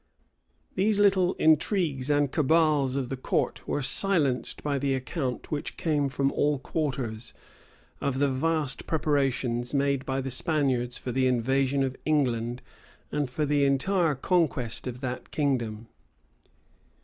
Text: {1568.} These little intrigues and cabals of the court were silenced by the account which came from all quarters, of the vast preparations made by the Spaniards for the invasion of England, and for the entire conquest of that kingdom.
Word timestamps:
{1568.} 0.73 0.87
These 0.87 0.99
little 0.99 1.33
intrigues 1.35 2.09
and 2.09 2.31
cabals 2.31 2.95
of 2.95 3.09
the 3.09 3.15
court 3.15 3.67
were 3.67 3.83
silenced 3.83 4.63
by 4.63 4.79
the 4.79 4.95
account 4.95 5.51
which 5.51 5.77
came 5.77 6.09
from 6.09 6.31
all 6.31 6.57
quarters, 6.57 7.35
of 8.01 8.17
the 8.17 8.27
vast 8.27 8.87
preparations 8.87 9.75
made 9.75 10.03
by 10.03 10.19
the 10.19 10.31
Spaniards 10.31 10.97
for 10.97 11.11
the 11.11 11.27
invasion 11.27 11.83
of 11.83 11.95
England, 12.03 12.63
and 13.11 13.29
for 13.29 13.45
the 13.45 13.63
entire 13.63 14.15
conquest 14.15 14.87
of 14.87 15.01
that 15.01 15.29
kingdom. 15.29 15.87